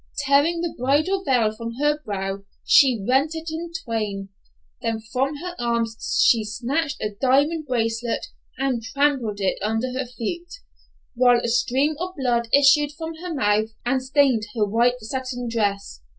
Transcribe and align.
Tearing 0.25 0.61
the 0.61 0.73
bridal 0.79 1.23
veil 1.23 1.55
from 1.55 1.75
her 1.75 1.99
brow, 2.03 2.43
she 2.65 3.05
rent 3.07 3.35
it 3.35 3.51
in 3.51 3.71
twain; 3.85 4.29
then 4.81 4.99
from 4.99 5.35
her 5.35 5.53
arm 5.59 5.85
she 6.25 6.43
snatched 6.43 6.99
her 7.03 7.11
diamond 7.21 7.67
bracelet, 7.67 8.25
and 8.57 8.81
trampled 8.81 9.39
it 9.39 9.59
under 9.61 9.91
her 9.93 10.07
feet, 10.07 10.49
while 11.13 11.37
a 11.39 11.47
stream 11.47 11.93
of 11.99 12.15
blood 12.17 12.47
issued 12.51 12.91
from 12.93 13.13
her 13.17 13.31
mouth 13.31 13.69
and 13.85 14.01
stained 14.01 14.47
her 14.55 14.65
white 14.65 14.99
satin 15.01 15.47
dress. 15.47 16.01